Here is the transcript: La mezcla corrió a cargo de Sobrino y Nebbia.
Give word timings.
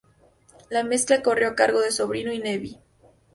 La 0.71 0.83
mezcla 0.83 1.21
corrió 1.21 1.49
a 1.49 1.53
cargo 1.55 1.79
de 1.79 1.91
Sobrino 1.91 2.33
y 2.33 2.39
Nebbia. 2.39 2.81